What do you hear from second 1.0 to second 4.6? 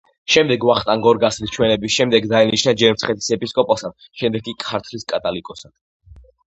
გორგასალის ჩვენების შემდეგ დაინიშნა ჯერ მცხეთის ეპისკოპოსად შემდეგ კი